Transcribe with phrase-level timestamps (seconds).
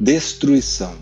[0.00, 0.94] Destruição.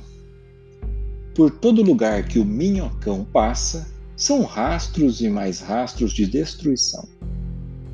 [1.35, 7.07] Por todo lugar que o minhocão passa, são rastros e mais rastros de destruição.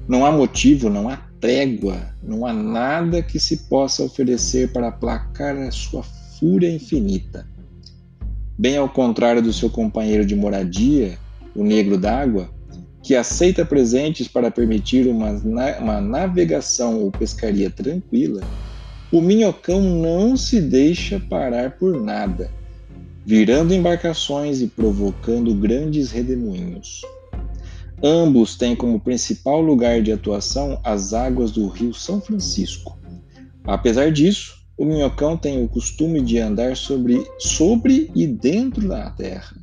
[0.06, 5.56] Não há motivo, não há trégua, não há nada que se possa oferecer para aplacar
[5.56, 6.04] a sua
[6.38, 7.48] fúria infinita.
[8.56, 11.18] Bem ao contrário do seu companheiro de moradia,
[11.52, 12.48] o negro d'água,
[13.02, 18.40] que aceita presentes para permitir uma, uma navegação ou pescaria tranquila,
[19.12, 22.50] o minhocão não se deixa parar por nada,
[23.26, 27.02] virando embarcações e provocando grandes redemoinhos.
[28.02, 32.98] Ambos têm como principal lugar de atuação as águas do rio São Francisco.
[33.64, 39.54] Apesar disso, o minhocão tem o costume de andar sobre, sobre e dentro da terra.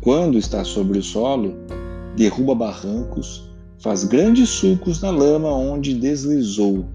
[0.00, 1.54] Quando está sobre o solo,
[2.16, 6.86] derruba barrancos, faz grandes sulcos na lama onde deslizou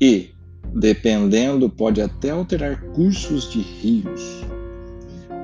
[0.00, 0.33] e,
[0.74, 4.44] Dependendo, pode até alterar cursos de rios.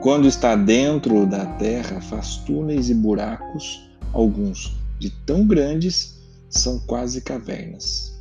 [0.02, 7.20] Quando está dentro da terra, faz túneis e buracos, alguns de tão grandes são quase
[7.20, 8.12] cavernas.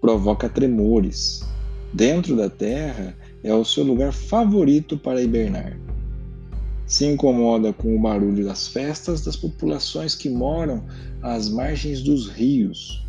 [0.00, 1.44] Provoca tremores.
[1.92, 5.78] Dentro da terra é o seu lugar favorito para hibernar.
[6.86, 10.82] Se incomoda com o barulho das festas das populações que moram
[11.20, 13.02] às margens dos rios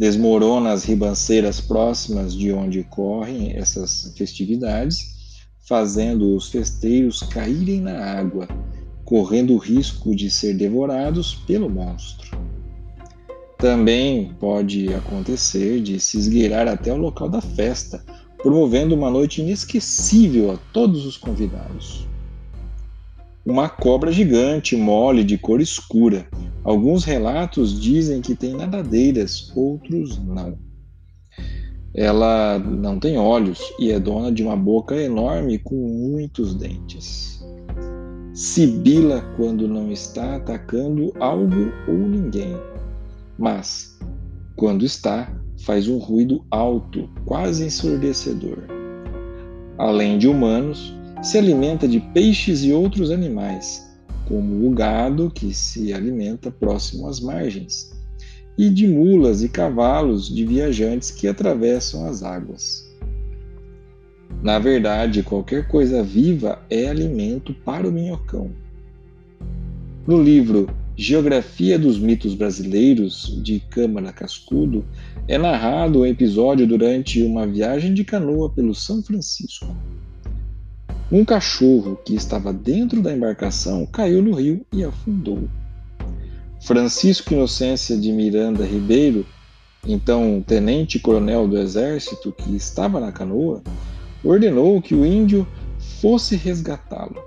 [0.00, 8.48] desmorona as ribanceiras próximas de onde ocorrem essas festividades, fazendo os festeiros caírem na água,
[9.04, 12.30] correndo o risco de ser devorados pelo monstro.
[13.58, 18.02] Também pode acontecer de se esgueirar até o local da festa,
[18.38, 22.08] promovendo uma noite inesquecível a todos os convidados.
[23.44, 26.26] Uma cobra gigante, mole, de cor escura,
[26.62, 30.58] Alguns relatos dizem que tem nadadeiras, outros não.
[31.94, 37.42] Ela não tem olhos e é dona de uma boca enorme com muitos dentes.
[38.34, 42.54] Sibila quando não está atacando algo ou ninguém,
[43.38, 43.98] mas
[44.54, 45.34] quando está,
[45.64, 48.58] faz um ruído alto, quase ensurdecedor.
[49.78, 53.89] Além de humanos, se alimenta de peixes e outros animais
[54.30, 57.90] como o gado que se alimenta próximo às margens,
[58.56, 62.88] e de mulas e cavalos de viajantes que atravessam as águas.
[64.40, 68.52] Na verdade, qualquer coisa viva é alimento para o minhocão.
[70.06, 74.84] No livro Geografia dos Mitos Brasileiros, de Câmara Cascudo,
[75.26, 79.74] é narrado um episódio durante uma viagem de canoa pelo São Francisco.
[81.12, 85.48] Um cachorro que estava dentro da embarcação caiu no rio e afundou.
[86.60, 89.26] Francisco Inocência de Miranda Ribeiro,
[89.84, 93.60] então tenente-coronel do exército que estava na canoa,
[94.22, 95.44] ordenou que o índio
[96.00, 97.20] fosse resgatá-lo.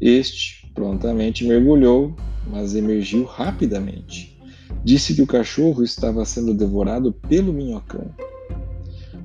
[0.00, 2.16] Este prontamente mergulhou,
[2.50, 4.36] mas emergiu rapidamente.
[4.82, 8.10] Disse que o cachorro estava sendo devorado pelo minhocão.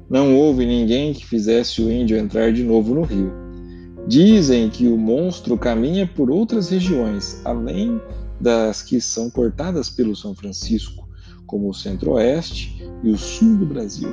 [0.10, 3.32] Não houve ninguém que fizesse o índio entrar de novo no rio.
[4.08, 8.00] Dizem que o monstro caminha por outras regiões, além
[8.40, 11.06] das que são cortadas pelo São Francisco,
[11.46, 14.10] como o centro-oeste e o sul do Brasil.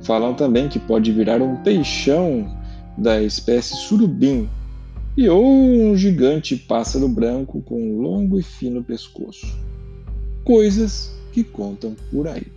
[0.00, 2.56] Falam também que pode virar um peixão
[2.96, 4.48] da espécie surubim
[5.14, 9.46] e ou um gigante pássaro branco com um longo e fino pescoço.
[10.42, 12.55] Coisas que contam por aí.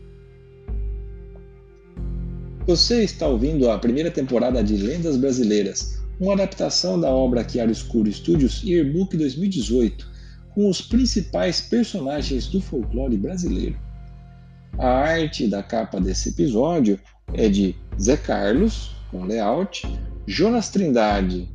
[2.70, 8.14] Você está ouvindo a primeira temporada de Lendas Brasileiras, uma adaptação da obra Chiaro Escuro
[8.14, 10.08] Studios Yearbook 2018,
[10.54, 13.76] com os principais personagens do folclore brasileiro.
[14.78, 17.00] A arte da capa desse episódio
[17.34, 19.82] é de Zé Carlos, com layout,
[20.28, 21.50] Jonas Trindade,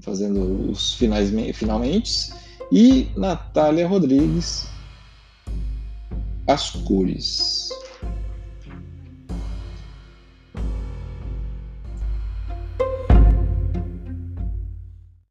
[0.00, 2.32] fazendo os finais, finalmente,
[2.72, 4.66] e Natália Rodrigues,
[6.48, 7.55] as cores.